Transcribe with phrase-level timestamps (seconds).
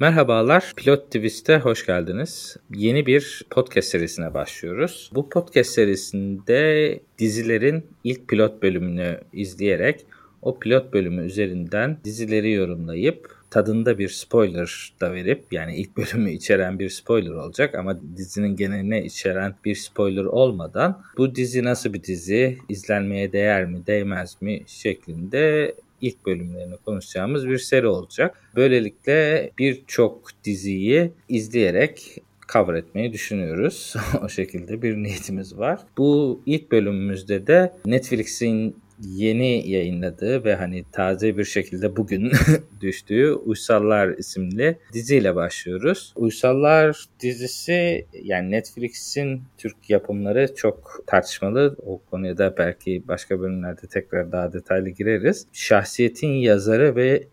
[0.00, 2.56] Merhabalar, Pilot Twist'e hoş geldiniz.
[2.74, 5.10] Yeni bir podcast serisine başlıyoruz.
[5.14, 10.06] Bu podcast serisinde dizilerin ilk pilot bölümünü izleyerek
[10.42, 16.78] o pilot bölümü üzerinden dizileri yorumlayıp tadında bir spoiler da verip yani ilk bölümü içeren
[16.78, 22.58] bir spoiler olacak ama dizinin geneline içeren bir spoiler olmadan bu dizi nasıl bir dizi,
[22.68, 28.42] izlenmeye değer mi, değmez mi şeklinde ilk bölümlerini konuşacağımız bir seri olacak.
[28.56, 33.94] Böylelikle birçok diziyi izleyerek cover etmeyi düşünüyoruz.
[34.24, 35.80] o şekilde bir niyetimiz var.
[35.98, 42.32] Bu ilk bölümümüzde de Netflix'in yeni yayınladığı ve hani taze bir şekilde bugün
[42.80, 46.12] düştüğü Uysallar isimli diziyle başlıyoruz.
[46.16, 51.76] Uysallar dizisi yani Netflix'in Türk yapımları çok tartışmalı.
[51.86, 55.46] O konuya da belki başka bölümlerde tekrar daha detaylı gireriz.
[55.52, 57.24] Şahsiyetin yazarı ve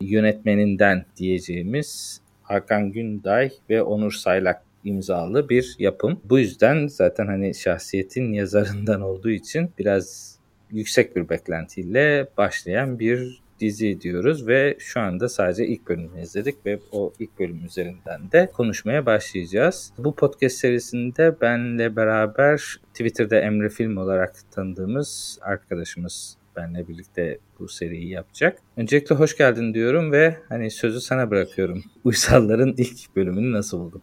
[0.00, 6.20] yönetmeninden diyeceğimiz Hakan Günday ve Onur Saylak imzalı bir yapım.
[6.24, 10.33] Bu yüzden zaten hani şahsiyetin yazarından olduğu için biraz
[10.74, 16.78] yüksek bir beklentiyle başlayan bir dizi diyoruz ve şu anda sadece ilk bölümünü izledik ve
[16.92, 19.92] o ilk bölüm üzerinden de konuşmaya başlayacağız.
[19.98, 28.08] Bu podcast serisinde benle beraber Twitter'da Emre Film olarak tanıdığımız arkadaşımız benle birlikte bu seriyi
[28.08, 28.58] yapacak.
[28.76, 31.84] Öncelikle hoş geldin diyorum ve hani sözü sana bırakıyorum.
[32.04, 34.02] Uysalların ilk bölümünü nasıl buldun?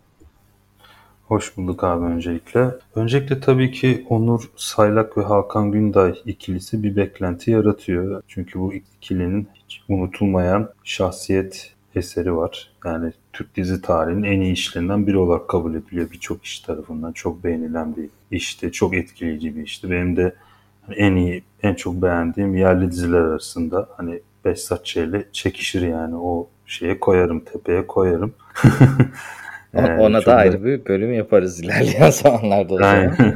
[1.32, 2.70] Hoş bulduk abi öncelikle.
[2.96, 8.22] Öncelikle tabii ki Onur Saylak ve Hakan Günday ikilisi bir beklenti yaratıyor.
[8.28, 12.72] Çünkü bu ikilinin hiç unutulmayan şahsiyet eseri var.
[12.86, 17.12] Yani Türk dizi tarihinin en iyi işlerinden biri olarak kabul ediliyor birçok iş tarafından.
[17.12, 19.92] Çok beğenilen bir işti, çok etkileyici bir işti.
[19.92, 20.36] Benim de
[20.96, 27.00] en iyi, en çok beğendiğim yerli diziler arasında hani Behzat Ç'yle çekişir yani o şeye
[27.00, 28.34] koyarım, tepeye koyarım.
[29.74, 32.74] Ee, Ona da ayrı bir bölüm yaparız ilerleyen zamanlarda.
[32.74, 33.16] O zaman.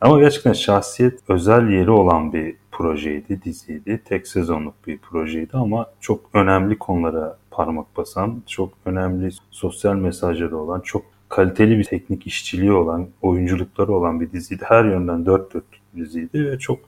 [0.00, 4.02] Ama gerçekten şahsiyet özel yeri olan bir projeydi, diziydi.
[4.04, 10.80] Tek sezonluk bir projeydi ama çok önemli konulara parmak basan, çok önemli sosyal mesajları olan,
[10.80, 14.64] çok kaliteli bir teknik işçiliği olan, oyunculukları olan bir diziydi.
[14.66, 15.64] Her yönden dört dört
[15.96, 16.78] diziydi ve çok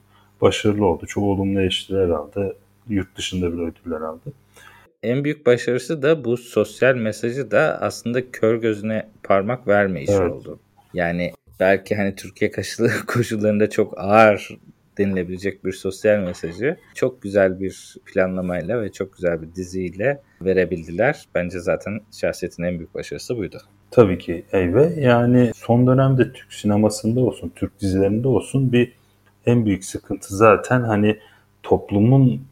[0.41, 1.07] başarılı oldu.
[1.07, 2.57] Çok olumlu eleştiriler aldı.
[2.89, 4.33] Yurt dışında bir ödüller aldı
[5.05, 10.33] en büyük başarısı da bu sosyal mesajı da aslında kör gözüne parmak vermeyiş evet.
[10.33, 10.61] oldu.
[10.95, 12.51] Yani belki hani Türkiye
[13.07, 14.59] koşullarında çok ağır
[14.99, 21.25] denilebilecek bir sosyal mesajı çok güzel bir planlamayla ve çok güzel bir diziyle verebildiler.
[21.35, 23.59] Bence zaten şahsiyetin en büyük başarısı buydu.
[23.91, 24.93] Tabii ki Eyve.
[24.97, 28.93] Yani son dönemde Türk sinemasında olsun, Türk dizilerinde olsun bir
[29.47, 31.19] en büyük sıkıntı zaten hani
[31.63, 32.47] toplumun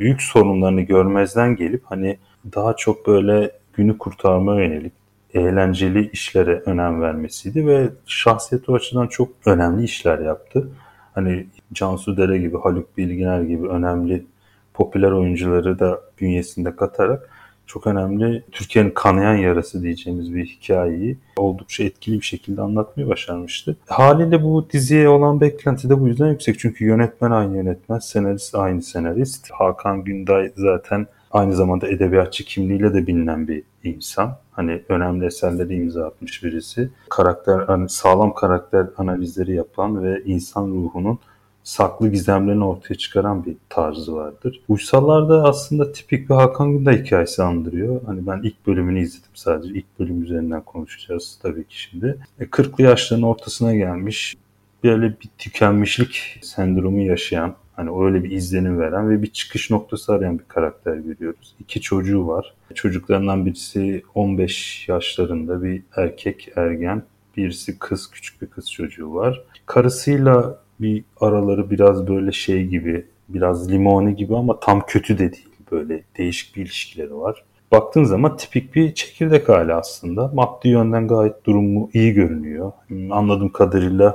[0.00, 2.18] büyük sorunlarını görmezden gelip hani
[2.54, 4.92] daha çok böyle günü kurtarma yönelik
[5.34, 10.68] eğlenceli işlere önem vermesiydi ve şahsiyet o açıdan çok önemli işler yaptı.
[11.14, 14.26] Hani Cansu Dere gibi, Haluk Bilginer gibi önemli
[14.74, 17.30] popüler oyuncuları da bünyesinde katarak
[17.66, 23.76] çok önemli Türkiye'nin kanayan yarası diyeceğimiz bir hikayeyi oldukça etkili bir şekilde anlatmayı başarmıştı.
[23.86, 26.58] Haliyle bu diziye olan beklenti de bu yüzden yüksek.
[26.58, 29.50] Çünkü yönetmen aynı yönetmen, senarist aynı senarist.
[29.50, 34.36] Hakan Günday zaten aynı zamanda edebiyatçı kimliğiyle de bilinen bir insan.
[34.52, 36.90] Hani önemli eserleri imza atmış birisi.
[37.10, 41.18] Karakter, hani sağlam karakter analizleri yapan ve insan ruhunun
[41.66, 44.60] saklı gizemlerini ortaya çıkaran bir tarzı vardır.
[44.68, 48.00] Uysallar da aslında tipik bir Hakan Günday hikayesi andırıyor.
[48.06, 49.74] Hani ben ilk bölümünü izledim sadece.
[49.74, 52.18] İlk bölüm üzerinden konuşacağız tabii ki şimdi.
[52.40, 54.36] E, 40'lı yaşların ortasına gelmiş.
[54.84, 60.38] Böyle bir tükenmişlik sendromu yaşayan, hani öyle bir izlenim veren ve bir çıkış noktası arayan
[60.38, 61.54] bir karakter görüyoruz.
[61.60, 62.54] İki çocuğu var.
[62.74, 67.02] Çocuklarından birisi 15 yaşlarında bir erkek ergen,
[67.36, 69.44] birisi kız küçük bir kız çocuğu var.
[69.66, 75.48] Karısıyla bir araları biraz böyle şey gibi, biraz limoni gibi ama tam kötü de değil.
[75.72, 77.44] Böyle değişik bir ilişkileri var.
[77.72, 80.30] Baktığın zaman tipik bir çekirdek hali aslında.
[80.34, 82.72] Maddi yönden gayet durumu iyi görünüyor.
[83.10, 84.14] Anladığım kadarıyla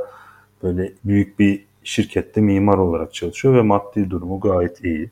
[0.63, 5.09] böyle büyük bir şirkette mimar olarak çalışıyor ve maddi durumu gayet iyi.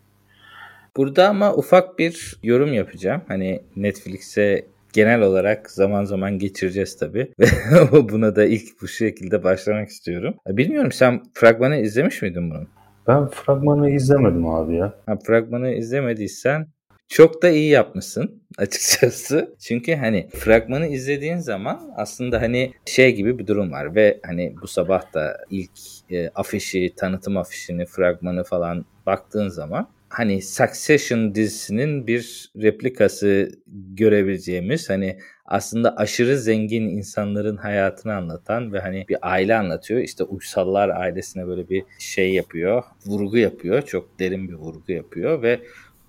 [0.97, 3.21] Burada ama ufak bir yorum yapacağım.
[3.27, 7.33] Hani Netflix'e genel olarak zaman zaman geçireceğiz tabii.
[7.91, 10.35] Buna da ilk bu şekilde başlamak istiyorum.
[10.47, 12.67] Bilmiyorum sen fragmanı izlemiş miydin bunu?
[13.07, 14.93] Ben fragmanı izlemedim abi ya.
[15.05, 16.67] Ha, fragmanı izlemediysen
[17.07, 19.55] çok da iyi yapmışsın açıkçası.
[19.59, 24.67] Çünkü hani fragmanı izlediğin zaman aslında hani şey gibi bir durum var ve hani bu
[24.67, 25.71] sabah da ilk
[26.11, 33.51] e, afişi, tanıtım afişini, fragmanı falan baktığın zaman hani Succession dizisinin bir replikası
[33.93, 40.01] görebileceğimiz hani aslında aşırı zengin insanların hayatını anlatan ve hani bir aile anlatıyor.
[40.01, 43.81] İşte Uysallar ailesine böyle bir şey yapıyor, vurgu yapıyor.
[43.81, 45.59] Çok derin bir vurgu yapıyor ve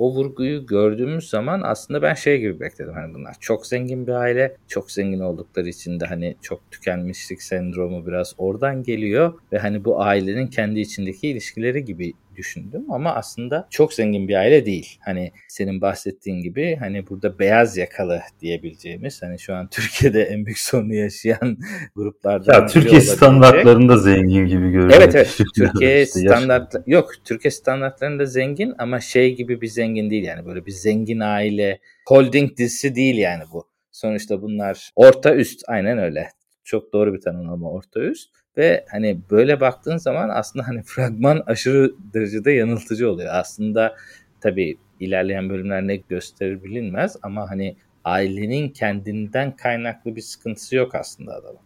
[0.01, 2.95] o vurguyu gördüğümüz zaman aslında ben şey gibi bekledim.
[2.95, 4.57] Hani bunlar çok zengin bir aile.
[4.69, 9.33] Çok zengin oldukları için de hani çok tükenmişlik sendromu biraz oradan geliyor.
[9.53, 14.67] Ve hani bu ailenin kendi içindeki ilişkileri gibi düşündüm ama aslında çok zengin bir aile
[14.67, 14.99] değil.
[15.01, 20.59] Hani senin bahsettiğin gibi hani burada beyaz yakalı diyebileceğimiz hani şu an Türkiye'de en büyük
[20.59, 21.59] sorunu yaşayan
[21.97, 24.93] gruplardan ya Türkiye standartlarında zengin gibi görünüyor.
[24.97, 25.39] Evet evet.
[25.55, 30.67] Türkiye işte standart yok Türkiye standartlarında zengin ama şey gibi bir zengin değil yani böyle
[30.67, 33.71] bir zengin aile holding dizisi değil yani bu.
[33.93, 36.29] Sonuçta bunlar orta üst aynen öyle.
[36.65, 38.40] Çok doğru bir tanımlama orta üst.
[38.57, 43.31] Ve hani böyle baktığın zaman aslında hani fragman aşırı derecede yanıltıcı oluyor.
[43.35, 43.97] Aslında
[44.41, 51.35] tabii ilerleyen bölümler ne gösterir bilinmez ama hani ailenin kendinden kaynaklı bir sıkıntısı yok aslında
[51.35, 51.61] adamın.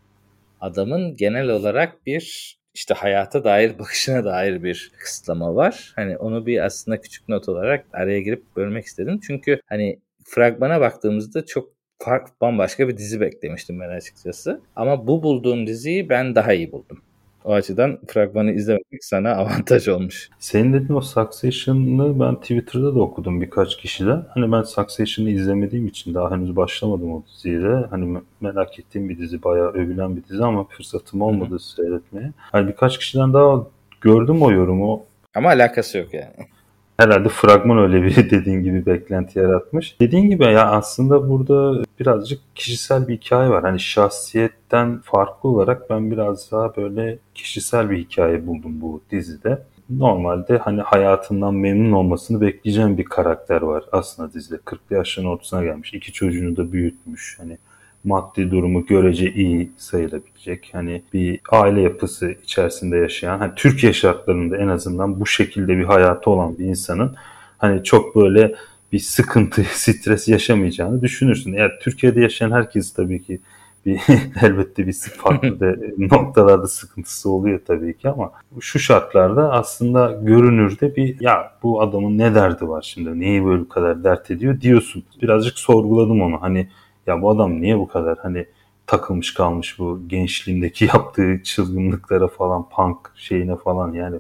[0.60, 5.92] Adamın genel olarak bir işte hayata dair bakışına dair bir kısıtlama var.
[5.96, 9.20] Hani onu bir aslında küçük not olarak araya girip bölmek istedim.
[9.26, 14.60] Çünkü hani fragmana baktığımızda çok fark bambaşka bir dizi beklemiştim ben açıkçası.
[14.76, 16.98] Ama bu bulduğum diziyi ben daha iyi buldum.
[17.44, 20.30] O açıdan fragmanı izlemek sana avantaj olmuş.
[20.38, 24.26] Senin dediğin o Succession'ı ben Twitter'da da okudum birkaç kişiden.
[24.28, 27.86] Hani ben Succession'ı izlemediğim için daha henüz başlamadım o diziye de.
[27.90, 31.58] Hani merak ettiğim bir dizi, bayağı övülen bir dizi ama fırsatım olmadı Hı-hı.
[31.58, 32.32] seyretmeye.
[32.36, 33.66] Hani birkaç kişiden daha
[34.00, 35.04] gördüm o yorumu.
[35.34, 36.48] Ama alakası yok yani.
[36.96, 40.00] Herhalde fragman öyle bir dediğin gibi beklenti yaratmış.
[40.00, 43.62] Dediğin gibi ya aslında burada birazcık kişisel bir hikaye var.
[43.62, 49.62] Hani şahsiyetten farklı olarak ben biraz daha böyle kişisel bir hikaye buldum bu dizide.
[49.90, 54.58] Normalde hani hayatından memnun olmasını bekleyeceğim bir karakter var aslında dizide.
[54.64, 55.94] 40 yaşların ortasına gelmiş.
[55.94, 57.36] iki çocuğunu da büyütmüş.
[57.40, 57.58] Hani
[58.04, 60.70] maddi durumu görece iyi sayılabilecek.
[60.72, 66.30] Hani bir aile yapısı içerisinde yaşayan, hani Türkiye şartlarında en azından bu şekilde bir hayatı
[66.30, 67.16] olan bir insanın
[67.58, 68.54] hani çok böyle
[68.92, 71.52] bir sıkıntı, stres yaşamayacağını düşünürsün.
[71.52, 73.40] Eğer Türkiye'de yaşayan herkes tabii ki
[73.86, 74.00] bir
[74.42, 81.20] elbette bir farklı de noktalarda sıkıntısı oluyor tabii ki ama şu şartlarda aslında görünürde bir
[81.20, 85.04] ya bu adamın ne derdi var şimdi neyi böyle kadar dert ediyor diyorsun.
[85.22, 86.68] Birazcık sorguladım onu hani
[87.06, 88.46] ya bu adam niye bu kadar hani
[88.86, 94.16] takılmış kalmış bu gençliğindeki yaptığı çılgınlıklara falan punk şeyine falan yani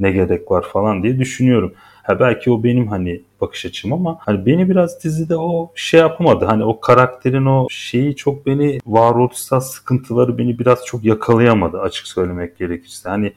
[0.00, 1.74] ne gerek var falan diye düşünüyorum.
[2.02, 6.44] Ha belki o benim hani bakış açım ama hani beni biraz dizide o şey yapamadı.
[6.44, 12.58] Hani o karakterin o şeyi çok beni varoluşsal sıkıntıları beni biraz çok yakalayamadı açık söylemek
[12.58, 13.08] gerekirse.
[13.08, 13.32] Hani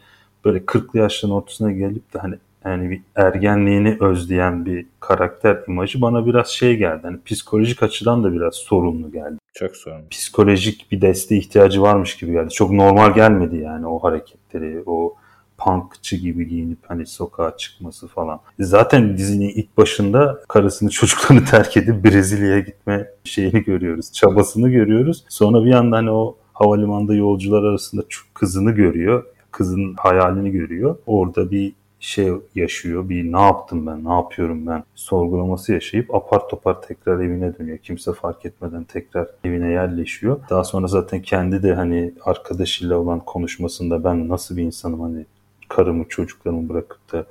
[0.46, 6.26] böyle 40'lı yaşların ortasına gelip de hani yani bir ergenliğini özleyen bir karakter imajı bana
[6.26, 7.00] biraz şey geldi.
[7.04, 9.38] Hani psikolojik açıdan da biraz sorunlu geldi.
[9.54, 10.10] Çok sorunlu.
[10.12, 12.50] Psikolojik bir desteğe ihtiyacı varmış gibi geldi.
[12.50, 15.16] Çok normal gelmedi yani o hareketleri, o
[15.58, 18.40] punkçı gibi giyinip hani sokağa çıkması falan.
[18.60, 24.14] Zaten dizinin ilk başında karısını çocuklarını terk edip Brezilya'ya gitme şeyini görüyoruz.
[24.14, 25.26] Çabasını görüyoruz.
[25.30, 28.04] Sonra bir anda hani o havalimanında yolcular arasında
[28.34, 29.26] kızını görüyor.
[29.52, 30.98] Kızın hayalini görüyor.
[31.06, 33.10] Orada bir şey yaşıyor.
[33.10, 37.78] Bir ne yaptım ben, ne yapıyorum ben sorgulaması yaşayıp apar topar tekrar evine dönüyor.
[37.78, 40.40] Kimse fark etmeden tekrar evine yerleşiyor.
[40.50, 45.26] Daha sonra zaten kendi de hani arkadaşıyla olan konuşmasında ben nasıl bir insanım hani
[45.70, 47.26] karımı çocuklarımı bırakıp da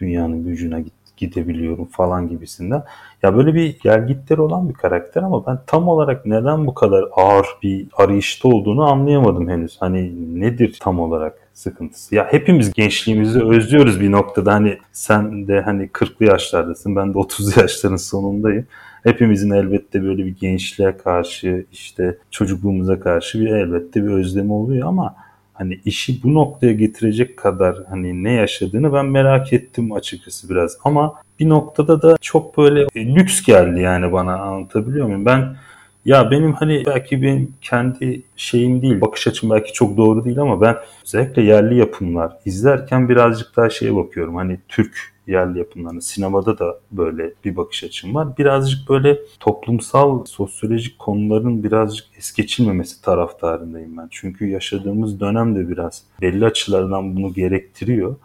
[0.00, 2.84] dünyanın gücüne git gidebiliyorum falan gibisinden.
[3.22, 7.46] Ya böyle bir gelgitleri olan bir karakter ama ben tam olarak neden bu kadar ağır
[7.62, 9.76] bir arayışta olduğunu anlayamadım henüz.
[9.80, 12.14] Hani nedir tam olarak sıkıntısı?
[12.14, 14.52] Ya hepimiz gençliğimizi özlüyoruz bir noktada.
[14.52, 16.96] Hani sen de hani 40'lı yaşlardasın.
[16.96, 18.66] Ben de 30 yaşların sonundayım.
[19.02, 25.14] Hepimizin elbette böyle bir gençliğe karşı işte çocukluğumuza karşı bir elbette bir özlemi oluyor ama
[25.54, 30.78] hani işi bu noktaya getirecek kadar hani ne yaşadığını ben merak ettim açıkçası biraz.
[30.84, 35.26] Ama bir noktada da çok böyle lüks geldi yani bana anlatabiliyor muyum?
[35.26, 35.56] Ben
[36.04, 40.60] ya benim hani belki benim kendi şeyim değil, bakış açım belki çok doğru değil ama
[40.60, 44.36] ben özellikle yerli yapımlar izlerken birazcık daha şeye bakıyorum.
[44.36, 46.02] Hani Türk yerli yapımlarını.
[46.02, 48.36] Sinemada da böyle bir bakış açım var.
[48.38, 54.08] Birazcık böyle toplumsal, sosyolojik konuların birazcık es geçilmemesi taraftarındayım ben.
[54.10, 58.16] Çünkü yaşadığımız dönem de biraz belli açılardan bunu gerektiriyor.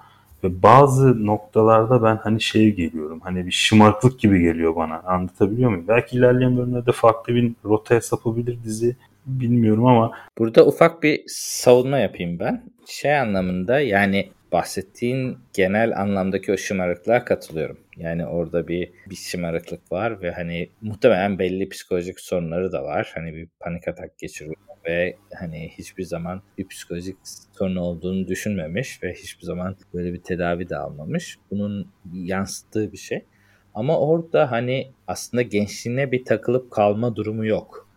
[0.44, 3.20] Ve bazı noktalarda ben hani şey geliyorum.
[3.24, 5.00] Hani bir şımarıklık gibi geliyor bana.
[5.00, 5.86] Anlatabiliyor muyum?
[5.88, 10.12] Belki ilerleyen bölümlerde farklı bir rotaya sapabilir dizi bilmiyorum ama.
[10.38, 12.63] Burada ufak bir savunma yapayım ben.
[12.88, 17.77] Şey anlamında yani bahsettiğin genel anlamdaki o şımarıklığa katılıyorum.
[17.98, 23.12] Yani orada bir bir şımarıklık var ve hani muhtemelen belli psikolojik sorunları da var.
[23.16, 24.56] Hani bir panik atak geçiriyor
[24.88, 27.18] ve hani hiçbir zaman bir psikolojik
[27.58, 31.38] sorun olduğunu düşünmemiş ve hiçbir zaman böyle bir tedavi de almamış.
[31.51, 33.25] Bunun yansıttığı bir şey.
[33.74, 37.89] Ama orada hani aslında gençliğine bir takılıp kalma durumu yok.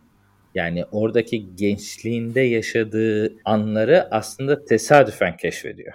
[0.55, 5.93] Yani oradaki gençliğinde yaşadığı anları aslında tesadüfen keşfediyor.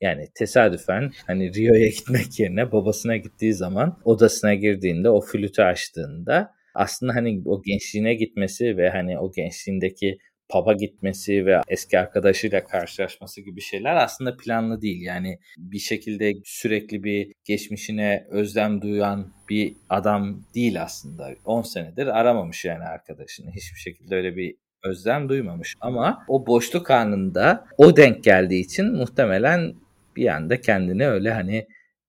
[0.00, 7.14] Yani tesadüfen hani Rio'ya gitmek yerine babasına gittiği zaman odasına girdiğinde o flütü açtığında aslında
[7.14, 13.60] hani o gençliğine gitmesi ve hani o gençliğindeki pub'a gitmesi ve eski arkadaşıyla karşılaşması gibi
[13.60, 15.02] şeyler aslında planlı değil.
[15.02, 21.30] Yani bir şekilde sürekli bir geçmişine özlem duyan bir adam değil aslında.
[21.44, 23.50] 10 senedir aramamış yani arkadaşını.
[23.50, 25.74] Hiçbir şekilde öyle bir özlem duymamış.
[25.80, 29.74] Ama o boşluk anında o denk geldiği için muhtemelen
[30.18, 31.66] bir anda kendini öyle hani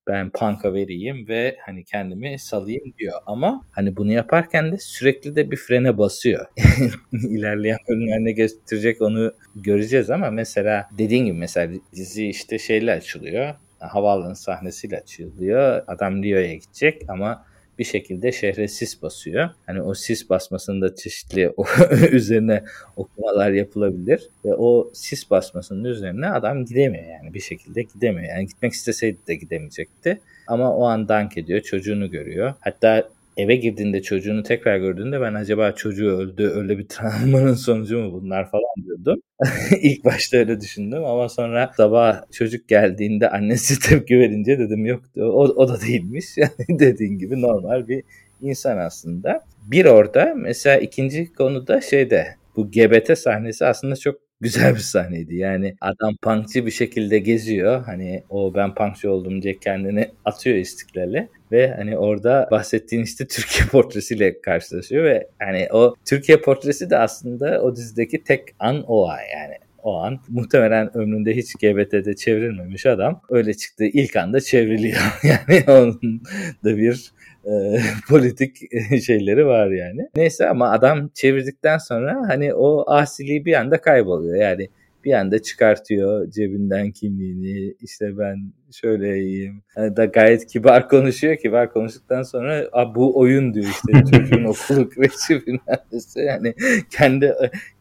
[0.08, 3.14] ben panka vereyim ve hani kendimi salayım diyor.
[3.26, 6.46] Ama hani bunu yaparken de sürekli de bir frene basıyor.
[7.14, 13.56] İlerleyen bölümler ne gösterecek onu göreceğiz ama mesela dediğin gibi mesela dizi işte şeyle açılıyor.
[13.80, 15.84] Havaalanı sahnesiyle açılıyor.
[15.88, 17.46] Adam Rio'ya gidecek ama
[17.80, 19.50] bir şekilde şehre sis basıyor.
[19.66, 21.54] Hani o sis basmasında çeşitli
[22.12, 22.64] üzerine
[22.96, 28.30] okumalar yapılabilir ve o sis basmasının üzerine adam gidemiyor yani bir şekilde gidemiyor.
[28.30, 30.20] Yani gitmek isteseydi de gidemeyecekti.
[30.48, 32.54] Ama o an dank ediyor, çocuğunu görüyor.
[32.60, 33.10] Hatta
[33.40, 38.52] eve girdiğinde çocuğunu tekrar gördüğünde ben acaba çocuğu öldü, öyle bir travmanın sonucu mu bunlar
[38.52, 39.22] falan diyordum.
[39.82, 45.22] İlk başta öyle düşündüm ama sonra sabah çocuk geldiğinde annesi tepki verince dedim yok o,
[45.44, 46.26] o da değilmiş.
[46.38, 48.04] Yani dediğin gibi normal bir
[48.42, 49.42] insan aslında.
[49.64, 55.36] Bir orada mesela ikinci konuda şeyde bu GBT sahnesi aslında çok güzel bir sahneydi.
[55.36, 57.84] Yani adam punkçı bir şekilde geziyor.
[57.86, 63.68] Hani o ben punkçı oldum diye kendini atıyor istiklale ve hani orada bahsettiğin işte Türkiye
[63.68, 69.20] portresiyle karşılaşıyor ve hani o Türkiye portresi de aslında o dizideki tek an o an
[69.34, 75.00] yani o an muhtemelen ömründe hiç GBT'de çevrilmemiş adam öyle çıktığı ilk anda çevriliyor.
[75.24, 76.22] Yani onun
[76.64, 77.12] da bir
[77.50, 77.80] e,
[78.10, 78.58] politik
[79.06, 80.10] şeyleri var yani.
[80.16, 84.36] Neyse ama adam çevirdikten sonra hani o asiliği bir anda kayboluyor.
[84.36, 84.70] Yani
[85.06, 92.24] bir anda çıkartıyor cebinden kimliğini işte ben şöyleyim yani da gayet kibar konuşuyor kibar konuştuktan
[92.24, 96.54] sonra bu oyun diyor işte çocuğun okulu kreşi finalisi yani
[96.90, 97.34] kendi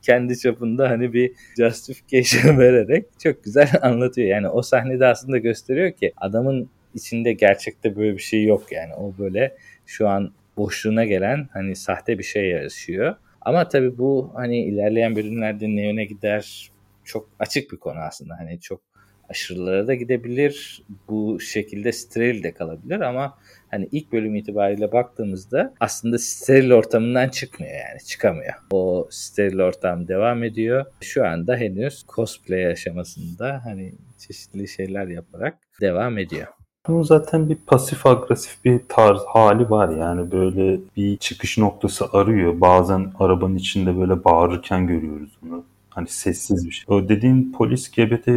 [0.02, 6.12] kendi çapında hani bir justification vererek çok güzel anlatıyor yani o sahnede aslında gösteriyor ki
[6.16, 8.94] adamın içinde gerçekte böyle bir şey yok yani.
[8.94, 13.16] O böyle şu an boşluğuna gelen hani sahte bir şey yaşıyor.
[13.40, 16.70] Ama tabii bu hani ilerleyen bölümlerde ne yöne gider
[17.04, 18.38] çok açık bir konu aslında.
[18.38, 18.80] Hani çok
[19.28, 20.82] aşırılara da gidebilir.
[21.08, 23.38] Bu şekilde steril de kalabilir ama
[23.70, 28.52] hani ilk bölüm itibariyle baktığımızda aslında steril ortamından çıkmıyor yani çıkamıyor.
[28.70, 30.86] O steril ortam devam ediyor.
[31.00, 36.46] Şu anda henüz cosplay aşamasında hani çeşitli şeyler yaparak devam ediyor.
[36.86, 42.60] Bunun zaten bir pasif agresif bir tarz hali var yani böyle bir çıkış noktası arıyor.
[42.60, 45.64] Bazen arabanın içinde böyle bağırırken görüyoruz bunu.
[45.90, 46.96] Hani sessiz bir şey.
[46.96, 48.28] O dediğin polis GBT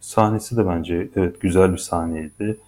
[0.00, 2.58] sahnesi de bence evet güzel bir sahneydi.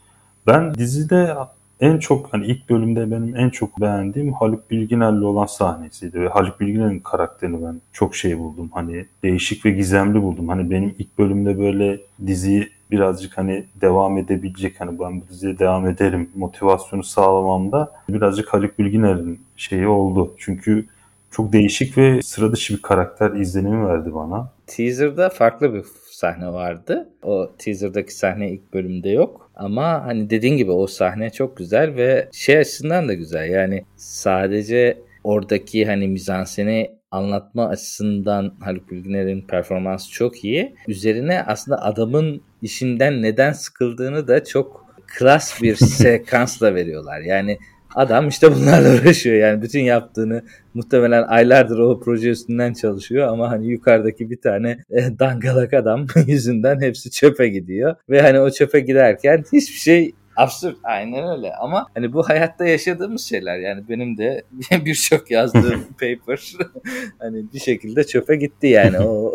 [0.47, 1.37] Ben dizide
[1.81, 6.61] en çok hani ilk bölümde benim en çok beğendiğim Haluk Bilginer'le olan sahnesiydi ve Haluk
[6.61, 8.71] Bilginer'in karakterini ben çok şey buldum.
[8.73, 10.49] Hani değişik ve gizemli buldum.
[10.49, 15.89] Hani benim ilk bölümde böyle diziyi birazcık hani devam edebilecek hani ben bu diziye devam
[15.89, 20.35] ederim motivasyonu sağlamamda birazcık Haluk Bilginer'in şeyi oldu.
[20.39, 20.87] Çünkü
[21.31, 24.53] çok değişik ve sıra dışı bir karakter izlenimi verdi bana.
[24.67, 27.09] Teaser'da farklı bir sahne vardı.
[27.23, 29.51] O teaser'daki sahne ilk bölümde yok.
[29.55, 33.51] Ama hani dediğin gibi o sahne çok güzel ve şey açısından da güzel.
[33.51, 40.75] Yani sadece oradaki hani mizanseni anlatma açısından Haluk Bilginer'in performansı çok iyi.
[40.89, 47.21] Üzerine aslında adamın işinden neden sıkıldığını da çok klas bir sekansla veriyorlar.
[47.21, 47.59] Yani
[47.95, 50.43] adam işte bunlarla uğraşıyor yani bütün yaptığını
[50.75, 56.81] muhtemelen aylardır o proje üstünden çalışıyor ama hani yukarıdaki bir tane e, dangalak adam yüzünden
[56.81, 61.55] hepsi çöpe gidiyor ve hani o çöpe giderken hiçbir şey absürt aynen öyle.
[61.55, 64.43] Ama hani bu hayatta yaşadığımız şeyler yani benim de
[64.85, 66.53] birçok yazdığım paper
[67.19, 69.01] hani bir şekilde çöpe gitti yani.
[69.01, 69.35] O,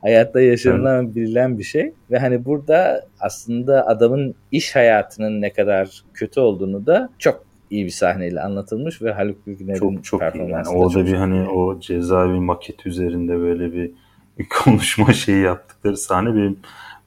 [0.00, 1.92] hayatta yaşanılan bilinen bir şey.
[2.10, 7.90] Ve hani burada aslında adamın iş hayatının ne kadar kötü olduğunu da çok iyi bir
[7.90, 10.74] sahneyle anlatılmış ve Haluk Bilginer'in çok, çok performansı iyi.
[10.74, 13.90] Yani orada bir hani o cezaevi maket üzerinde böyle bir,
[14.38, 16.58] bir konuşma şeyi yaptıkları sahne benim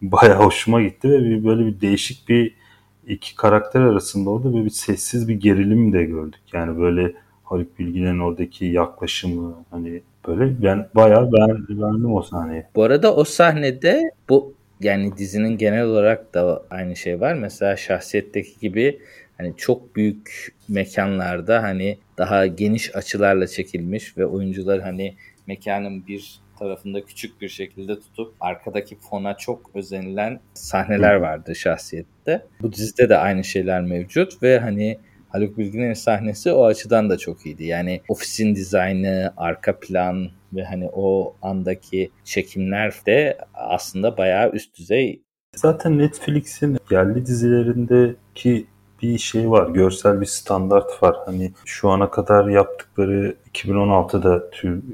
[0.01, 2.64] bayağı hoşuma gitti ve bir, böyle bir değişik bir
[3.07, 6.41] iki karakter arasında orada böyle bir sessiz bir gerilim de gördük.
[6.53, 12.63] Yani böyle Haluk Bilginer'in oradaki yaklaşımı hani böyle ben bayağı beğendim, beğendim o sahneyi.
[12.75, 17.33] Bu arada o sahnede bu yani dizinin genel olarak da aynı şey var.
[17.33, 19.00] Mesela şahsiyetteki gibi
[19.38, 25.15] hani çok büyük mekanlarda hani daha geniş açılarla çekilmiş ve oyuncular hani
[25.47, 32.45] mekanın bir tarafında küçük bir şekilde tutup arkadaki fona çok özenilen sahneler vardı şahsiyette.
[32.62, 37.45] Bu dizide de aynı şeyler mevcut ve hani Haluk Bilginer'in sahnesi o açıdan da çok
[37.45, 37.65] iyiydi.
[37.65, 45.21] Yani ofisin dizaynı, arka plan ve hani o andaki çekimler de aslında bayağı üst düzey.
[45.55, 48.67] Zaten Netflix'in yerli dizilerindeki
[49.01, 49.69] bir şey var.
[49.69, 51.15] Görsel bir standart var.
[51.25, 54.50] Hani şu ana kadar yaptıkları 2016'da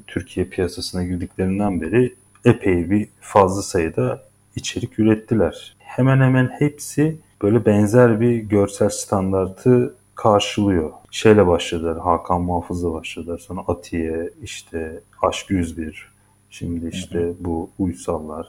[0.08, 2.16] Türkiye piyasasına girdiklerinden beri
[2.46, 4.24] epey bir fazla sayıda
[4.56, 5.76] içerik ürettiler.
[5.80, 10.92] Hemen hemen hepsi böyle benzer bir görsel standartı karşılıyor.
[11.12, 13.38] Şeyle başladılar, Hakan Muhafız'la başladılar.
[13.38, 16.12] Sonra Atiye, işte Aşk 101,
[16.50, 17.34] şimdi işte hı hı.
[17.40, 18.48] bu Uysallar,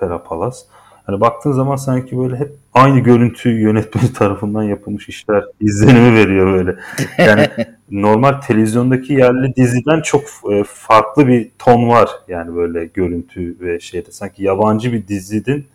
[0.00, 0.64] Perapalas.
[1.04, 6.76] Hani baktığın zaman sanki böyle hep aynı görüntü yönetmeni tarafından yapılmış işler izlenimi veriyor böyle.
[7.18, 7.48] Yani
[7.90, 14.10] normal televizyondaki yerli diziden çok e, farklı bir ton var yani böyle görüntü ve şeyde
[14.10, 15.66] sanki yabancı bir dizinin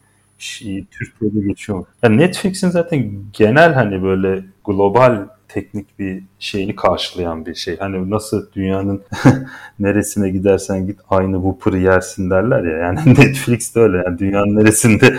[0.91, 1.85] Türkiye'de geçiyor.
[2.03, 7.77] Yani Netflix'in zaten genel hani böyle global teknik bir şeyini karşılayan bir şey.
[7.77, 9.01] Hani nasıl dünyanın
[9.79, 12.77] neresine gidersen git aynı Whopper'ı yersin derler ya.
[12.77, 13.97] Yani Netflix de öyle.
[13.97, 15.15] Yani dünyanın neresinde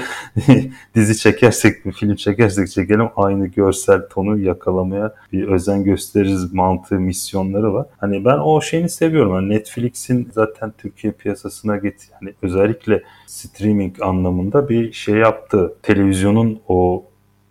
[0.94, 7.74] dizi çekersek, bir film çekersek çekelim aynı görsel tonu yakalamaya bir özen gösteririz mantığı, misyonları
[7.74, 7.87] var.
[7.98, 9.35] Hani ben o şeyini seviyorum.
[9.35, 15.74] Yani Netflix'in zaten Türkiye piyasasına git yani özellikle streaming anlamında bir şey yaptı.
[15.83, 17.04] Televizyonun o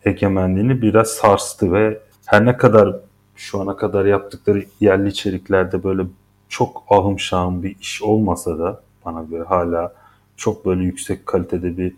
[0.06, 2.96] egemenliğini biraz sarstı ve her ne kadar
[3.36, 6.04] şu ana kadar yaptıkları yerli içeriklerde böyle
[6.50, 9.94] çok ahım şahım bir iş olmasa da bana göre hala
[10.38, 11.96] çok böyle yüksek kalitede bir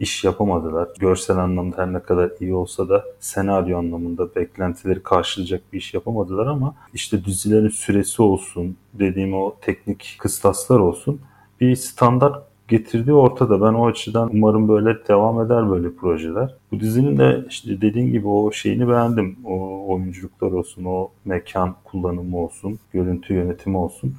[0.00, 0.88] iş yapamadılar.
[0.98, 6.46] Görsel anlamda her ne kadar iyi olsa da senaryo anlamında beklentileri karşılayacak bir iş yapamadılar
[6.46, 11.20] ama işte dizilerin süresi olsun, dediğim o teknik kıstaslar olsun
[11.60, 13.60] bir standart getirdiği ortada.
[13.60, 16.54] Ben o açıdan umarım böyle devam eder böyle projeler.
[16.72, 19.36] Bu dizinin de işte dediğin gibi o şeyini beğendim.
[19.44, 24.14] O oyunculuklar olsun, o mekan kullanımı olsun, görüntü yönetimi olsun.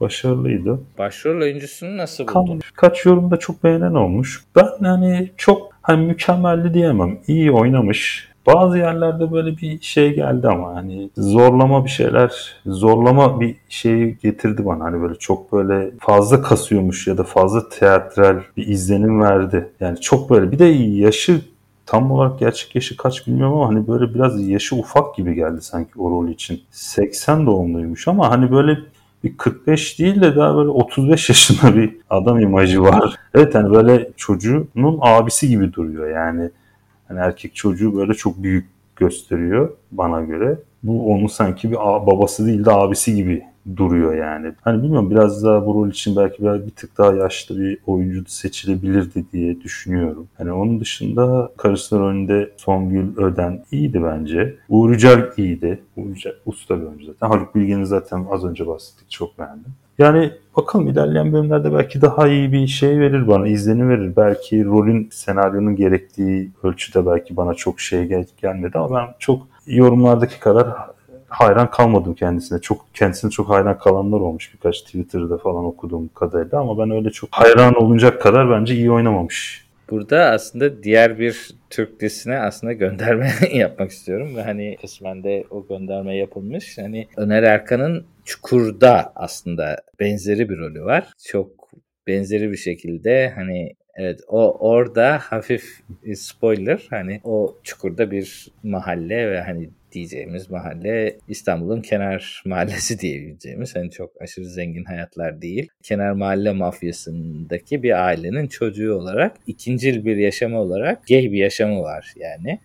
[0.00, 0.80] Başarılıydı.
[0.98, 2.60] Başrol oyuncusunu nasıl buldun?
[2.74, 4.44] Kaç yorumda çok beğenen olmuş.
[4.56, 7.18] Ben hani çok hani mükemmeldi diyemem.
[7.26, 8.31] İyi oynamış.
[8.46, 12.32] Bazı yerlerde böyle bir şey geldi ama hani zorlama bir şeyler,
[12.66, 14.84] zorlama bir şey getirdi bana.
[14.84, 19.68] Hani böyle çok böyle fazla kasıyormuş ya da fazla teatral bir izlenim verdi.
[19.80, 21.40] Yani çok böyle bir de yaşı
[21.86, 25.90] tam olarak gerçek yaşı kaç bilmiyorum ama hani böyle biraz yaşı ufak gibi geldi sanki
[25.98, 26.60] o rol için.
[26.70, 28.78] 80 doğumluymuş ama hani böyle
[29.24, 33.16] bir 45 değil de daha böyle 35 yaşında bir adam imajı var.
[33.34, 36.50] Evet hani böyle çocuğunun abisi gibi duruyor yani.
[37.12, 40.58] Hani erkek çocuğu böyle çok büyük gösteriyor bana göre.
[40.82, 43.42] Bu onun sanki bir babası değil de abisi gibi
[43.76, 44.52] duruyor yani.
[44.60, 49.24] Hani bilmiyorum biraz daha bu rol için belki bir tık daha yaşlı bir oyuncu seçilebilirdi
[49.32, 50.28] diye düşünüyorum.
[50.38, 54.56] Hani onun dışında karısının önünde Songül Öden iyiydi bence.
[54.68, 55.82] Uğur Yücel iyiydi.
[55.96, 57.28] Uğur Yücel usta bir oyuncu zaten.
[57.28, 59.72] Haluk Bilgin'i zaten az önce bahsettik çok beğendim.
[59.98, 64.16] Yani bakalım ilerleyen bölümlerde belki daha iyi bir şey verir bana, izlenim verir.
[64.16, 70.40] Belki rolün, senaryonun gerektiği ölçüde belki bana çok şey gel gelmedi ama ben çok yorumlardaki
[70.40, 70.68] kadar
[71.28, 72.58] hayran kalmadım kendisine.
[72.58, 77.28] Çok kendisine çok hayran kalanlar olmuş birkaç Twitter'da falan okuduğum kadarıyla ama ben öyle çok
[77.32, 79.66] hayran olunacak kadar bence iyi oynamamış.
[79.90, 85.66] Burada aslında diğer bir Türk dizisine aslında gönderme yapmak istiyorum ve hani kısmen de o
[85.66, 86.78] gönderme yapılmış.
[86.78, 91.12] Hani Öner Erkan'ın Çukur'da aslında benzeri bir rolü var.
[91.26, 91.70] Çok
[92.06, 95.64] benzeri bir şekilde hani Evet o orada hafif
[96.14, 103.90] spoiler hani o çukurda bir mahalle ve hani diyeceğimiz mahalle İstanbul'un kenar mahallesi diyebileceğimiz hani
[103.90, 105.68] çok aşırı zengin hayatlar değil.
[105.82, 112.12] Kenar mahalle mafyasındaki bir ailenin çocuğu olarak ikincil bir yaşamı olarak gay bir yaşamı var
[112.16, 112.58] yani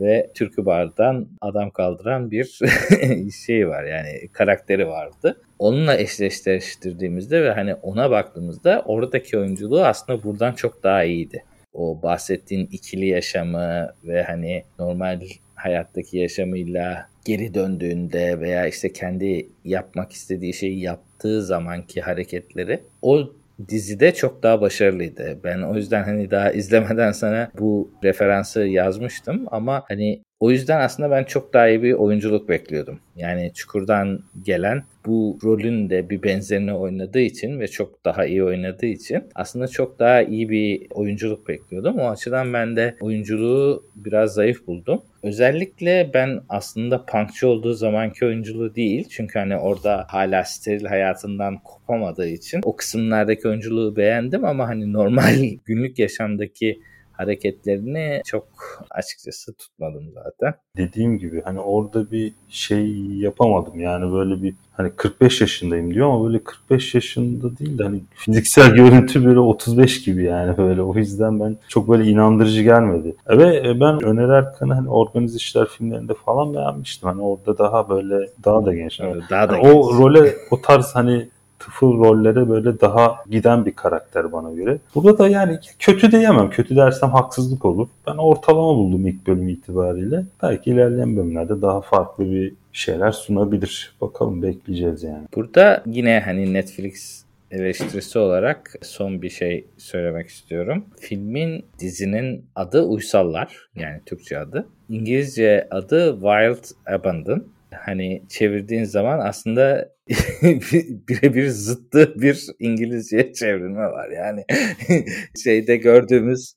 [0.00, 2.60] ve türkü bardan adam kaldıran bir
[3.46, 5.42] şey var yani karakteri vardı.
[5.58, 11.44] Onunla eşleştirdiğimizde ve hani ona baktığımızda oradaki oyunculuğu aslında buradan çok daha iyiydi.
[11.72, 15.20] O bahsettiğin ikili yaşamı ve hani normal
[15.54, 23.32] hayattaki yaşamıyla geri döndüğünde veya işte kendi yapmak istediği şeyi yaptığı zamanki hareketleri o
[23.68, 25.38] dizide çok daha başarılıydı.
[25.44, 31.10] Ben o yüzden hani daha izlemeden sana bu referansı yazmıştım ama hani o yüzden aslında
[31.10, 33.00] ben çok daha iyi bir oyunculuk bekliyordum.
[33.16, 38.86] Yani Çukur'dan gelen bu rolün de bir benzerini oynadığı için ve çok daha iyi oynadığı
[38.86, 41.98] için aslında çok daha iyi bir oyunculuk bekliyordum.
[41.98, 45.02] O açıdan ben de oyunculuğu biraz zayıf buldum.
[45.22, 49.08] Özellikle ben aslında punkçı olduğu zamanki oyunculuğu değil.
[49.10, 55.34] Çünkü hani orada hala steril hayatından kopamadığı için o kısımlardaki oyunculuğu beğendim ama hani normal
[55.64, 56.80] günlük yaşamdaki
[57.16, 58.46] hareketlerini çok
[58.90, 60.54] açıkçası tutmadım zaten.
[60.76, 66.26] Dediğim gibi hani orada bir şey yapamadım yani böyle bir hani 45 yaşındayım diyor ama
[66.26, 71.40] böyle 45 yaşında değil de hani fiziksel görüntü böyle 35 gibi yani böyle o yüzden
[71.40, 73.16] ben çok böyle inandırıcı gelmedi.
[73.28, 77.08] Ve ben Öner Erkan'ı hani organize işler filmlerinde falan beğenmiştim.
[77.08, 79.00] Hani orada daha böyle daha da genç.
[79.00, 79.74] Evet, daha da yani genç.
[79.74, 84.78] O role o tarz hani tıfıl rollere böyle daha giden bir karakter bana göre.
[84.94, 86.50] Burada da yani kötü diyemem.
[86.50, 87.88] Kötü dersem haksızlık olur.
[88.06, 90.24] Ben ortalama buldum ilk bölüm itibariyle.
[90.42, 93.94] Belki ilerleyen bölümlerde daha farklı bir şeyler sunabilir.
[94.00, 95.26] Bakalım bekleyeceğiz yani.
[95.34, 100.84] Burada yine hani Netflix eleştirisi olarak son bir şey söylemek istiyorum.
[101.00, 103.68] Filmin, dizinin adı Uysallar.
[103.76, 104.66] Yani Türkçe adı.
[104.88, 109.88] İngilizce adı Wild Abandon hani çevirdiğin zaman aslında
[111.08, 114.10] birebir zıttı bir İngilizce çevrilme var.
[114.10, 114.44] Yani
[115.44, 116.54] şeyde gördüğümüz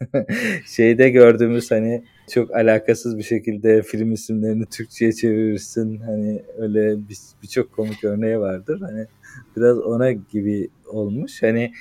[0.66, 5.98] şeyde gördüğümüz hani çok alakasız bir şekilde film isimlerini Türkçe'ye çevirirsin.
[5.98, 6.96] Hani öyle
[7.42, 8.80] birçok bir komik örneği vardır.
[8.80, 9.06] Hani
[9.56, 11.42] biraz ona gibi olmuş.
[11.42, 11.72] Hani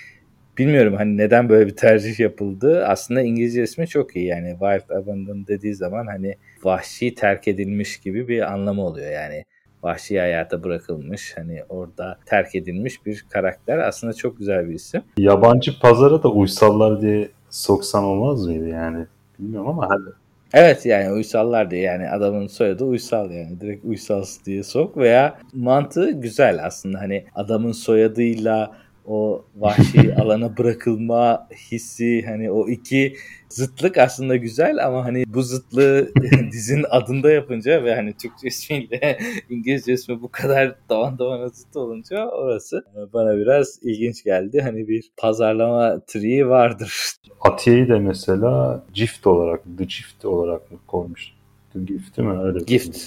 [0.57, 2.85] bilmiyorum hani neden böyle bir tercih yapıldı.
[2.85, 8.27] Aslında İngilizce ismi çok iyi yani Wild Abandon dediği zaman hani vahşi terk edilmiş gibi
[8.27, 9.43] bir anlamı oluyor yani.
[9.83, 15.01] Vahşi hayata bırakılmış hani orada terk edilmiş bir karakter aslında çok güzel bir isim.
[15.17, 19.05] Yabancı pazara da uysallar diye soksan olmaz mıydı yani?
[19.39, 20.13] Bilmiyorum ama hadi.
[20.53, 26.11] Evet yani uysallar diye yani adamın soyadı uysal yani direkt uysal diye sok veya mantığı
[26.11, 28.71] güzel aslında hani adamın soyadıyla
[29.09, 33.15] o vahşi alana bırakılma hissi hani o iki
[33.49, 36.11] zıtlık aslında güzel ama hani bu zıtlığı
[36.51, 39.19] dizinin adında yapınca ve hani Türkçe ismiyle
[39.49, 44.61] İngilizce ismi bu kadar davan davana zıt olunca orası bana biraz ilginç geldi.
[44.61, 47.11] Hani bir pazarlama triği vardır.
[47.41, 51.33] Atiye'yi de mesela Gift olarak, The Gift olarak mı koymuş?
[51.73, 52.39] The Gift değil mi?
[52.39, 52.97] Öyle Gift.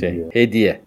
[0.00, 0.80] Şey, hediye.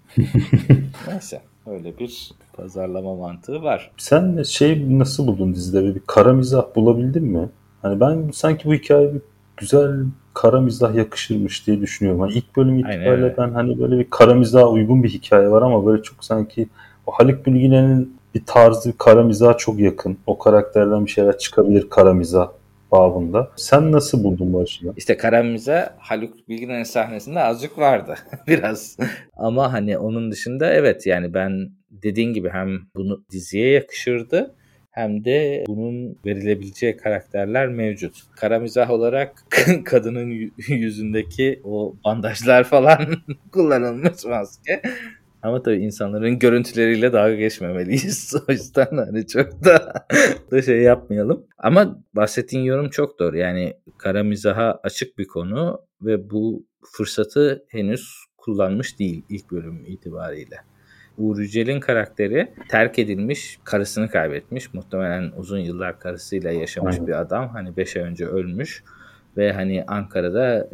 [1.07, 1.41] Neyse.
[1.65, 3.91] Öyle bir pazarlama mantığı var.
[3.97, 5.95] Sen şey nasıl buldun dizide?
[5.95, 7.49] Bir kara mizah bulabildin mi?
[7.81, 9.21] Hani ben sanki bu hikaye bir
[9.57, 9.91] güzel
[10.33, 12.21] kara mizah yakışırmış diye düşünüyorum.
[12.21, 15.85] Hani ilk bölüm itibariyle ben hani böyle bir kara mizah uygun bir hikaye var ama
[15.85, 16.67] böyle çok sanki
[17.07, 20.17] o Haluk Bilginer'in bir tarzı kara mizah çok yakın.
[20.27, 22.49] O karakterden bir şeyler çıkabilir kara mizah
[22.91, 23.51] babında.
[23.55, 24.93] Sen nasıl buldun bu açıdan?
[24.97, 28.15] İşte Karamiz'e Haluk Bilginer'in sahnesinde azıcık vardı
[28.47, 28.97] biraz.
[29.37, 31.69] Ama hani onun dışında evet yani ben
[32.03, 34.55] dediğin gibi hem bunu diziye yakışırdı
[34.91, 38.15] hem de bunun verilebileceği karakterler mevcut.
[38.35, 39.43] Kara mizah olarak
[39.85, 42.99] kadının yüzündeki o bandajlar falan
[43.51, 44.81] kullanılmış maske.
[45.41, 48.35] Ama tabii insanların görüntüleriyle dalga geçmemeliyiz.
[48.49, 50.05] o yüzden hani çok da,
[50.51, 51.45] da şey yapmayalım.
[51.57, 53.37] Ama bahsettiğin yorum çok doğru.
[53.37, 56.65] Yani kara mizaha açık bir konu ve bu
[56.97, 60.55] fırsatı henüz kullanmış değil ilk bölüm itibariyle.
[61.17, 64.73] Uğur Yücel'in karakteri terk edilmiş, karısını kaybetmiş.
[64.73, 67.07] Muhtemelen uzun yıllar karısıyla yaşamış Aynen.
[67.07, 67.49] bir adam.
[67.49, 68.83] Hani 5 ay önce ölmüş
[69.37, 70.69] ve hani Ankara'da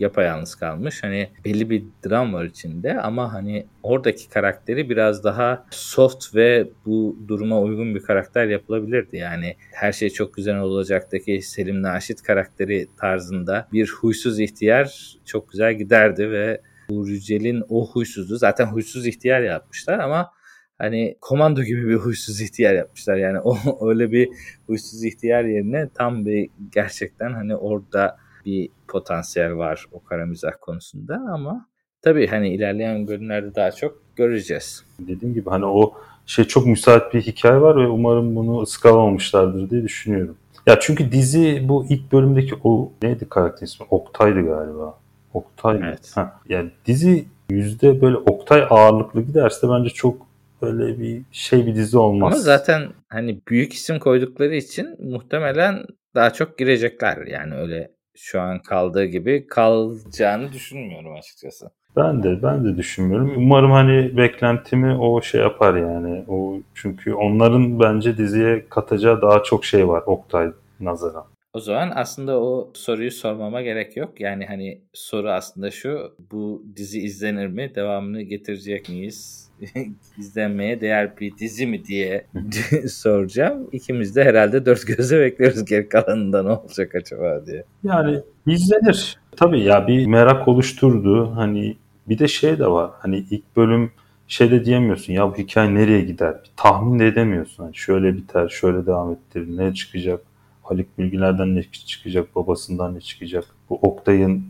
[0.00, 1.02] yapayalnız kalmış.
[1.02, 7.18] Hani belli bir dram var içinde ama hani oradaki karakteri biraz daha soft ve bu
[7.28, 9.16] duruma uygun bir karakter yapılabilirdi.
[9.16, 15.74] Yani her şey çok güzel olacaktaki Selim Naşit karakteri tarzında bir huysuz ihtiyar çok güzel
[15.74, 20.30] giderdi ve Uğur Yücel'in o huysuzluğu zaten huysuz ihtiyar yapmışlar ama
[20.78, 23.16] hani komando gibi bir huysuz ihtiyar yapmışlar.
[23.16, 23.56] Yani o
[23.88, 24.28] öyle bir
[24.66, 31.14] huysuz ihtiyar yerine tam bir gerçekten hani orada bir potansiyel var o kara mizah konusunda
[31.32, 31.68] ama
[32.02, 34.84] tabii hani ilerleyen bölümlerde daha çok göreceğiz.
[34.98, 35.94] Dediğim gibi hani o
[36.26, 40.36] şey çok müsait bir hikaye var ve umarım bunu ıskalamamışlardır diye düşünüyorum.
[40.66, 43.86] Ya çünkü dizi bu ilk bölümdeki o neydi karakter ismi?
[43.90, 44.98] Oktay'dı galiba.
[45.36, 46.10] Oktay evet.
[46.14, 50.26] Ha, yani dizi yüzde böyle Oktay ağırlıklı giderse bence çok
[50.62, 52.32] böyle bir şey bir dizi olmaz.
[52.32, 58.58] Ama zaten hani büyük isim koydukları için muhtemelen daha çok girecekler yani öyle şu an
[58.58, 61.70] kaldığı gibi kalacağını düşünmüyorum açıkçası.
[61.96, 63.32] Ben de ben de düşünmüyorum.
[63.36, 66.24] Umarım hani beklentimi o şey yapar yani.
[66.28, 71.24] O çünkü onların bence diziye katacağı daha çok şey var Oktay nazaran.
[71.56, 74.20] O zaman aslında o soruyu sormama gerek yok.
[74.20, 76.14] Yani hani soru aslında şu.
[76.30, 77.72] Bu dizi izlenir mi?
[77.74, 79.50] Devamını getirecek miyiz?
[80.18, 82.26] izlenmeye değer bir dizi mi diye
[82.88, 83.68] soracağım.
[83.72, 87.64] İkimiz de herhalde dört gözle bekliyoruz geri kalanında ne olacak acaba diye.
[87.84, 89.18] Yani izlenir.
[89.36, 91.32] Tabii ya bir merak oluşturdu.
[91.36, 91.76] Hani
[92.08, 92.90] bir de şey de var.
[92.98, 93.90] Hani ilk bölüm
[94.28, 96.34] şey de diyemiyorsun ya bu hikaye nereye gider?
[96.44, 97.64] Bir tahmin de edemiyorsun.
[97.64, 100.20] Hani şöyle biter, şöyle devam ettir, ne çıkacak?
[100.70, 103.44] Haluk Bilgiler'den ne çıkacak, babasından ne çıkacak?
[103.70, 104.44] Bu Oktay'ın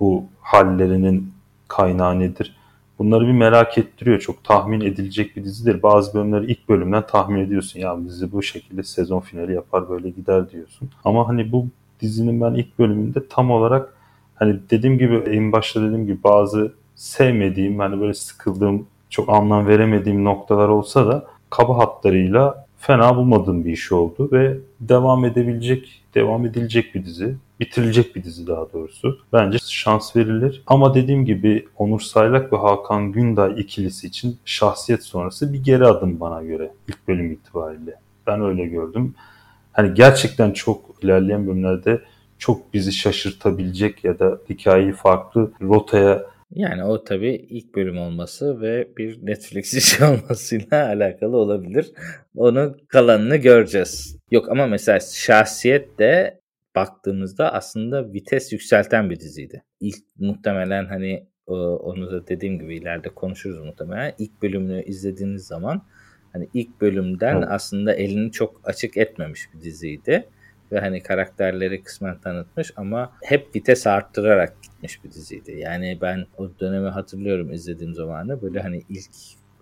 [0.00, 1.32] bu hallerinin
[1.68, 2.56] kaynağı nedir?
[2.98, 4.20] Bunları bir merak ettiriyor.
[4.20, 5.82] Çok tahmin edilecek bir dizidir.
[5.82, 7.80] Bazı bölümleri ilk bölümden tahmin ediyorsun.
[7.80, 10.90] Ya dizi bu şekilde sezon finali yapar böyle gider diyorsun.
[11.04, 11.66] Ama hani bu
[12.00, 13.94] dizinin ben ilk bölümünde tam olarak
[14.34, 20.24] hani dediğim gibi en başta dediğim gibi bazı sevmediğim hani böyle sıkıldığım çok anlam veremediğim
[20.24, 26.94] noktalar olsa da kaba hatlarıyla fena bulmadığım bir iş oldu ve devam edebilecek, devam edilecek
[26.94, 27.36] bir dizi.
[27.60, 29.18] Bitirilecek bir dizi daha doğrusu.
[29.32, 30.62] Bence şans verilir.
[30.66, 36.20] Ama dediğim gibi Onur Saylak ve Hakan Günday ikilisi için şahsiyet sonrası bir geri adım
[36.20, 37.94] bana göre ilk bölüm itibariyle.
[38.26, 39.14] Ben öyle gördüm.
[39.72, 42.02] Hani gerçekten çok ilerleyen bölümlerde
[42.38, 48.88] çok bizi şaşırtabilecek ya da hikayeyi farklı rotaya yani o tabii ilk bölüm olması ve
[48.96, 51.92] bir Netflix işi olmasıyla alakalı olabilir.
[52.36, 54.18] Onun kalanını göreceğiz.
[54.30, 56.40] Yok ama mesela şahsiyet de
[56.76, 59.62] baktığımızda aslında vites yükselten bir diziydi.
[59.80, 64.14] İlk muhtemelen hani onu da dediğim gibi ileride konuşuruz muhtemelen.
[64.18, 65.82] İlk bölümünü izlediğiniz zaman
[66.32, 67.48] hani ilk bölümden evet.
[67.50, 70.28] aslında elini çok açık etmemiş bir diziydi
[70.72, 75.52] ve hani karakterleri kısmen tanıtmış ama hep vites arttırarak gitmiş bir diziydi.
[75.58, 79.10] Yani ben o dönemi hatırlıyorum izlediğim zamanı böyle hani ilk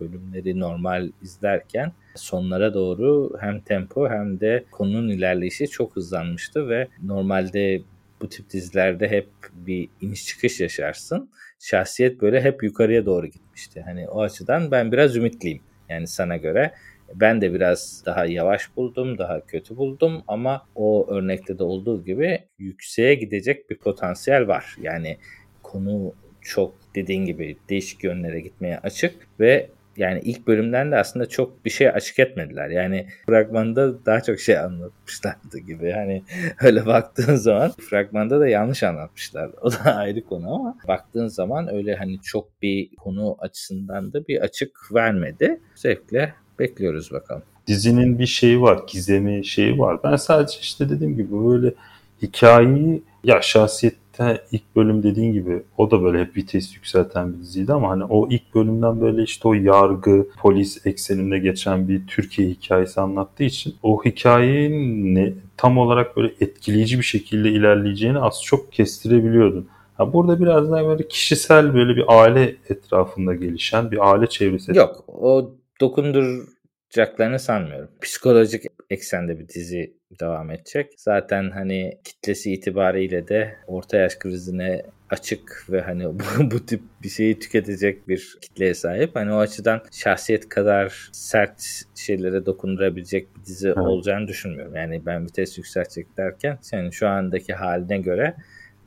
[0.01, 7.83] bölümleri normal izlerken sonlara doğru hem tempo hem de konunun ilerleyişi çok hızlanmıştı ve normalde
[8.21, 11.31] bu tip dizilerde hep bir iniş çıkış yaşarsın.
[11.61, 13.83] Şahsiyet böyle hep yukarıya doğru gitmişti.
[13.87, 15.63] Hani o açıdan ben biraz ümitliyim.
[15.89, 16.73] Yani sana göre
[17.15, 22.41] ben de biraz daha yavaş buldum, daha kötü buldum ama o örnekte de olduğu gibi
[22.59, 24.77] yükseğe gidecek bir potansiyel var.
[24.81, 25.19] Yani
[25.63, 31.65] konu çok dediğin gibi değişik yönlere gitmeye açık ve yani ilk bölümden de aslında çok
[31.65, 32.69] bir şey açık etmediler.
[32.69, 35.93] Yani fragmanda daha çok şey anlatmışlardı gibi.
[35.93, 36.23] Hani
[36.63, 39.51] öyle baktığın zaman fragmanda da yanlış anlatmışlar.
[39.61, 44.41] O da ayrı konu ama baktığın zaman öyle hani çok bir konu açısından da bir
[44.41, 45.61] açık vermedi.
[45.75, 47.43] Zevkle Bekliyoruz bakalım.
[47.67, 50.01] Dizinin bir şeyi var, gizemi şeyi var.
[50.05, 51.75] Ben sadece işte dediğim gibi böyle
[52.23, 57.73] hikayeyi ya şahsiyette ilk bölüm dediğin gibi o da böyle hep vites yükselten bir diziydi
[57.73, 63.01] ama hani o ilk bölümden böyle işte o yargı, polis ekseninde geçen bir Türkiye hikayesi
[63.01, 69.69] anlattığı için o hikayenin ne, tam olarak böyle etkileyici bir şekilde ilerleyeceğini az çok kestirebiliyordun.
[69.97, 74.77] Ha burada biraz daha böyle kişisel böyle bir aile etrafında gelişen bir aile çevresi.
[74.77, 77.91] Yok o dokunduracaklarını sanmıyorum.
[78.03, 80.93] Psikolojik eksende bir dizi devam edecek.
[80.97, 87.09] Zaten hani kitlesi itibariyle de orta yaş krizine açık ve hani bu, bu tip bir
[87.09, 89.17] şeyi tüketecek bir kitleye sahip.
[89.17, 93.79] Hani o açıdan şahsiyet kadar sert şeylere dokundurabilecek bir dizi evet.
[93.79, 94.77] olacağını düşünmüyorum.
[94.77, 98.35] Yani ben vites yükseltecek derken yani şu andaki haline göre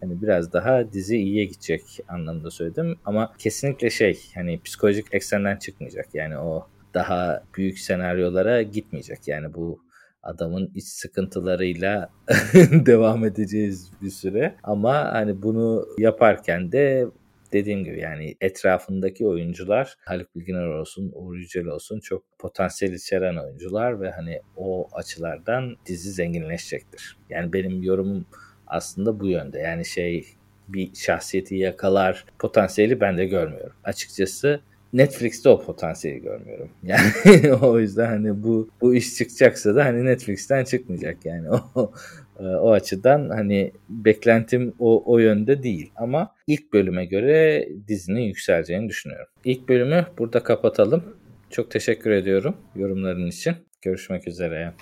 [0.02, 2.99] hani biraz daha dizi iyiye gidecek anlamda söyledim.
[3.06, 6.06] Ama kesinlikle şey hani psikolojik eksenden çıkmayacak.
[6.13, 9.28] Yani o daha büyük senaryolara gitmeyecek.
[9.28, 9.80] Yani bu
[10.23, 12.10] adamın iç sıkıntılarıyla
[12.71, 14.56] devam edeceğiz bir süre.
[14.63, 17.08] Ama hani bunu yaparken de
[17.54, 24.02] dediğim gibi yani etrafındaki oyuncular Haluk Bilginer olsun, Uğur Yücel olsun çok potansiyel içeren oyuncular
[24.02, 27.17] ve hani o açılardan dizi zenginleşecektir.
[27.30, 28.25] Yani benim yorumum
[28.67, 29.60] aslında bu yönde.
[29.60, 30.25] Yani şey
[30.67, 33.75] bir şahsiyeti yakalar potansiyeli ben de görmüyorum.
[33.84, 34.62] Açıkçası
[34.93, 36.69] Netflix'te o potansiyeli görmüyorum.
[36.84, 41.47] Yani o yüzden hani bu bu iş çıkacaksa da hani Netflix'ten çıkmayacak yani.
[41.75, 41.91] O
[42.39, 48.89] e, o açıdan hani beklentim o, o yönde değil ama ilk bölüme göre dizinin yükseleceğini
[48.89, 49.28] düşünüyorum.
[49.45, 51.04] İlk bölümü burada kapatalım.
[51.49, 53.54] Çok teşekkür ediyorum yorumların için.
[53.82, 54.73] Görüşmek üzere.